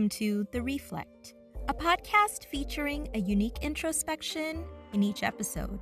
[0.00, 1.34] welcome to The Reflect,
[1.68, 4.64] a podcast featuring a unique introspection
[4.94, 5.78] in each episode.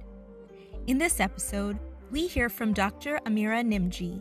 [0.89, 1.79] In this episode,
[2.11, 3.21] we hear from Dr.
[3.27, 4.21] Ameera Nimjee,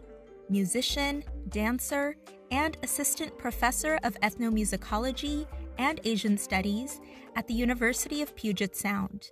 [0.49, 2.15] musician, dancer,
[2.51, 5.47] and assistant professor of ethnomusicology
[5.79, 7.01] and Asian studies
[7.35, 9.31] at the University of Puget Sound.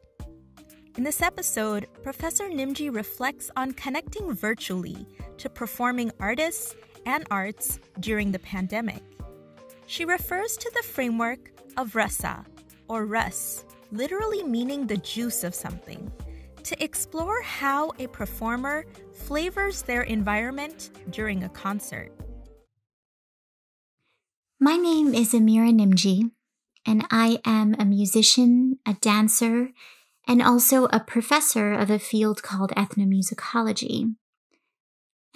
[0.97, 5.05] In this episode, Professor Nimjee reflects on connecting virtually
[5.37, 9.03] to performing artists and arts during the pandemic.
[9.87, 12.43] She refers to the framework of rasa,
[12.87, 16.11] or rass, literally meaning the juice of something,
[16.63, 22.11] to explore how a performer flavors their environment during a concert.
[24.59, 26.31] My name is Ameera Nimjee,
[26.87, 29.69] and I am a musician, a dancer,
[30.27, 34.15] and also a professor of a field called ethnomusicology.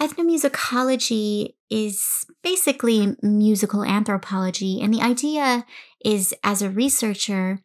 [0.00, 5.66] Ethnomusicology is basically musical anthropology, and the idea
[6.02, 7.60] is as a researcher,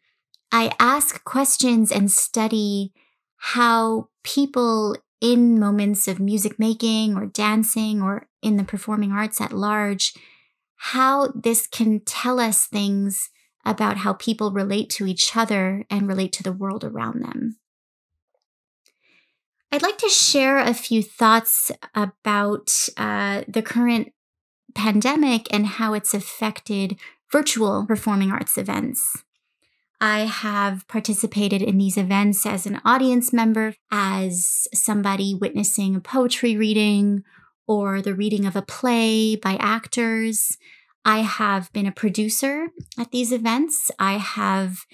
[0.52, 2.92] I ask questions and study
[3.38, 9.53] how people in moments of music making or dancing or in the performing arts at
[9.53, 10.14] large,
[10.75, 13.30] how this can tell us things
[13.64, 17.58] about how people relate to each other and relate to the world around them.
[19.76, 24.14] I'd like to share a few thoughts about uh, the current
[24.73, 26.98] pandemic and how it's affected
[27.30, 29.26] virtual performing arts events.
[30.00, 36.56] I have participated in these events as an audience member, as somebody witnessing a poetry
[36.56, 37.23] reading
[37.67, 40.58] or the reading of a play by actors.
[41.04, 42.67] I have been a producer
[42.98, 43.92] at these events.
[44.00, 44.86] I have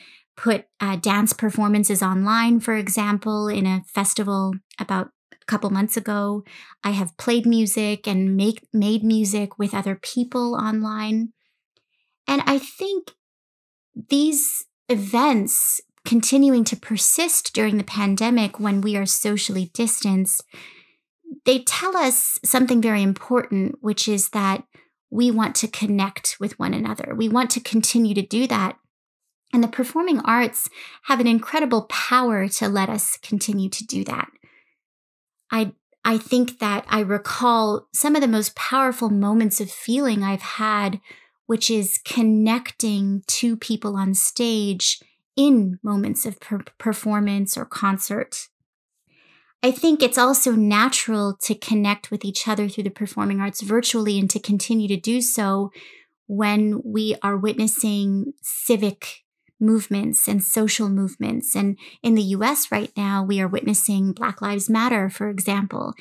[0.42, 6.44] put uh, dance performances online, for example, in a festival about a couple months ago.
[6.84, 11.34] I have played music and make, made music with other people online.
[12.28, 13.12] And I think
[14.10, 20.44] these events continuing to persist during the pandemic when we are socially distanced,
[21.46, 24.64] they tell us something very important, which is that
[25.12, 27.14] we want to connect with one another.
[27.16, 28.78] We want to continue to do that.
[29.54, 30.70] And the performing arts
[31.04, 34.30] have an incredible power to let us continue to do that.
[35.52, 35.74] I,
[36.06, 41.02] I think that I recall some of the most powerful moments of feeling I've had,
[41.48, 45.02] which is connecting to people on stage
[45.36, 48.48] in moments of per- performance or concert.
[49.64, 54.20] I think it's also natural to connect with each other through the performing arts virtually
[54.20, 55.72] and to continue to do so
[56.26, 59.24] when we are witnessing civic
[59.62, 61.56] movements and social movements.
[61.56, 65.94] And in the US right now, we are witnessing Black Lives Matter, for example.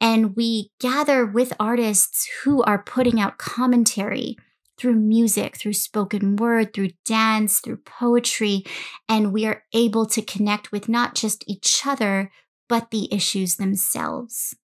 [0.00, 4.36] And we gather with artists who are putting out commentary
[4.76, 8.64] through music, through spoken word, through dance, through poetry.
[9.08, 12.32] And we are able to connect with not just each other,
[12.68, 14.56] but the issues themselves.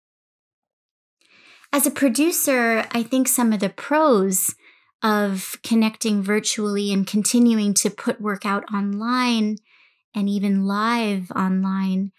[1.72, 4.56] As a producer, I think some of the pros
[5.02, 9.56] of connecting virtually and continuing to put work out online
[10.14, 12.12] and even live online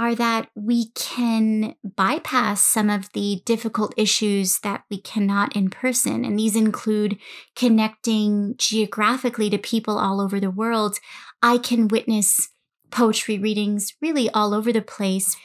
[0.00, 6.24] are that we can bypass some of the difficult issues that we cannot in person.
[6.24, 7.18] And these include
[7.54, 10.98] connecting geographically to people all over the world.
[11.42, 12.48] I can witness
[12.90, 15.36] poetry readings really all over the place.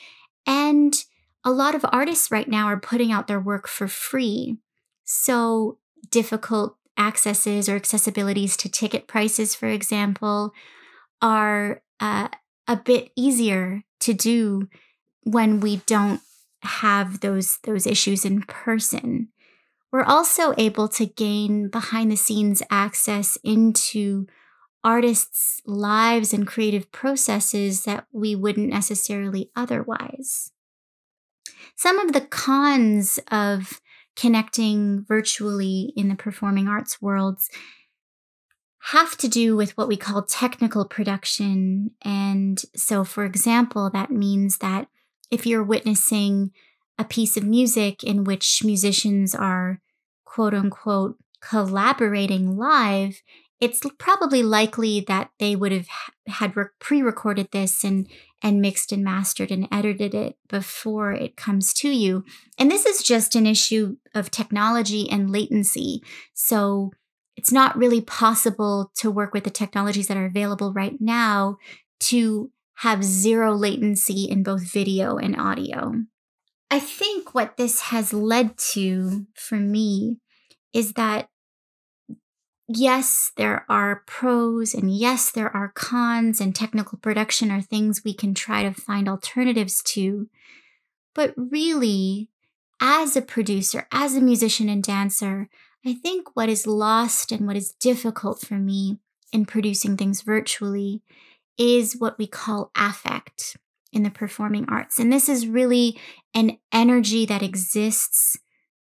[0.48, 1.04] And
[1.44, 4.58] a lot of artists right now are putting out their work for free.
[5.04, 5.80] So
[6.10, 10.54] difficult accesses or accessibilities to ticket prices, for example,
[11.22, 12.30] are uh,
[12.68, 14.68] a bit easier to do
[15.24, 16.22] when we don't
[16.62, 19.30] have those those issues in person.
[19.92, 24.28] We're also able to gain behind the scenes access into
[24.84, 30.52] artists' lives and creative processes that we wouldn't necessarily otherwise.
[31.76, 33.82] Some of the cons of
[34.16, 37.50] connecting virtually in the performing arts worlds
[38.92, 41.90] have to do with what we call technical production.
[42.04, 44.88] And so, for example, that means that
[45.32, 46.52] if you're witnessing
[47.00, 49.82] a piece of music in which musicians are
[50.24, 53.22] quote unquote collaborating live,
[53.60, 55.88] it's probably likely that they would have
[56.28, 58.08] had pre-recorded this and
[58.46, 62.24] and mixed and mastered and edited it before it comes to you.
[62.60, 66.04] And this is just an issue of technology and latency.
[66.36, 66.92] So
[67.36, 71.58] it's not really possible to work with the technologies that are available right now
[72.02, 76.04] to have zero latency in both video and audio.
[76.70, 80.18] I think what this has led to for me
[80.72, 81.30] is that
[82.68, 88.14] yes, there are pros and yes, there are cons, and technical production are things we
[88.14, 90.30] can try to find alternatives to.
[91.14, 92.30] But really,
[92.82, 95.50] as a producer, as a musician and dancer,
[95.86, 98.98] I think what is lost and what is difficult for me
[99.32, 101.02] in producing things virtually
[101.58, 103.58] is what we call affect
[103.94, 105.00] in the performing arts.
[105.00, 106.00] And this is really
[106.34, 108.38] an energy that exists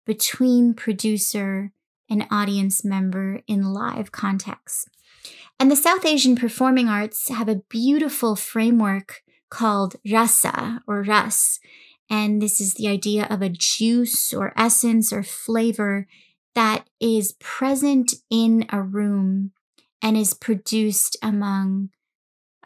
[0.04, 1.72] between producer
[2.08, 4.88] and audience member in live context.
[5.60, 11.58] And the South Asian performing arts have a beautiful framework called rasa or ras.
[12.10, 16.06] And this is the idea of a juice or essence or flavor
[16.54, 19.52] that is present in a room
[20.00, 21.90] and is produced among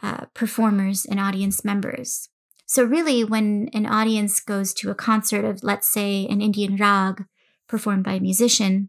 [0.03, 2.29] uh, performers and audience members.
[2.67, 7.27] So, really, when an audience goes to a concert of, let's say, an Indian rag
[7.69, 8.89] performed by a musician,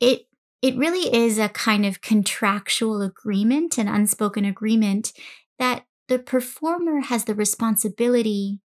[0.00, 0.26] it
[0.60, 5.12] it really is a kind of contractual agreement, an unspoken agreement
[5.58, 8.60] that the performer has the responsibility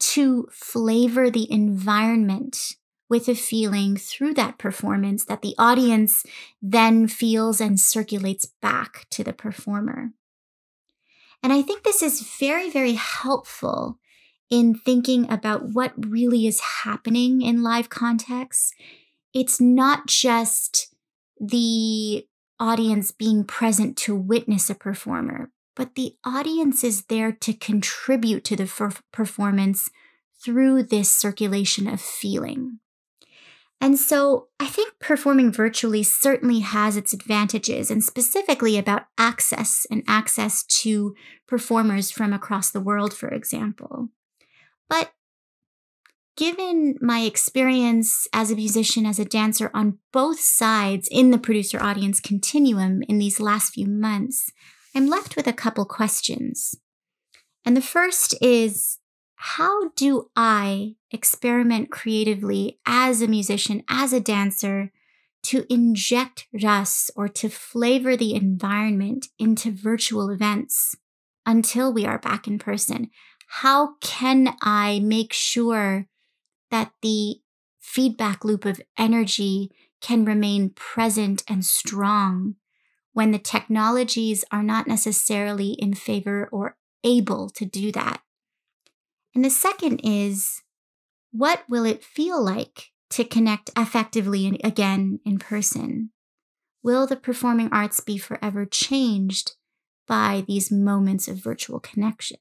[0.00, 2.74] to flavor the environment
[3.08, 6.24] with a feeling through that performance that the audience
[6.62, 10.12] then feels and circulates back to the performer.
[11.42, 13.98] And I think this is very, very helpful
[14.48, 18.72] in thinking about what really is happening in live contexts.
[19.32, 20.94] It's not just
[21.40, 22.26] the
[22.58, 28.56] audience being present to witness a performer, but the audience is there to contribute to
[28.56, 29.88] the performance
[30.42, 32.80] through this circulation of feeling.
[33.80, 40.02] And so I think performing virtually certainly has its advantages, and specifically about access and
[40.06, 41.14] access to
[41.48, 44.10] performers from across the world, for example.
[44.88, 45.12] But
[46.40, 51.78] given my experience as a musician, as a dancer on both sides in the producer
[51.78, 54.50] audience continuum in these last few months,
[54.96, 56.74] I'm left with a couple questions.
[57.66, 59.00] And the first is
[59.34, 64.92] how do I experiment creatively as a musician, as a dancer,
[65.42, 70.94] to inject ras or to flavor the environment into virtual events
[71.44, 73.10] until we are back in person?
[73.46, 76.06] How can I make sure
[76.70, 77.40] that the
[77.78, 79.70] feedback loop of energy
[80.00, 82.56] can remain present and strong
[83.12, 88.22] when the technologies are not necessarily in favor or able to do that?
[89.34, 90.62] And the second is
[91.32, 96.10] what will it feel like to connect effectively again in person?
[96.82, 99.52] Will the performing arts be forever changed
[100.06, 102.38] by these moments of virtual connection?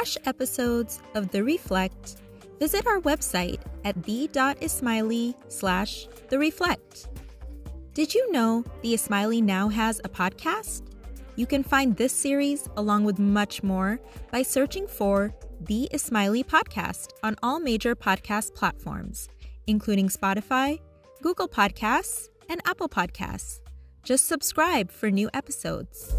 [0.00, 2.16] Fresh episodes of The Reflect,
[2.58, 7.08] visit our website at the.ismaili slash the reflect.
[7.92, 10.84] Did you know the Ismaili now has a podcast?
[11.36, 14.00] You can find this series along with much more
[14.32, 19.28] by searching for the Ismaili podcast on all major podcast platforms,
[19.66, 20.80] including Spotify,
[21.20, 23.60] Google Podcasts, and Apple Podcasts.
[24.02, 26.14] Just subscribe for new episodes.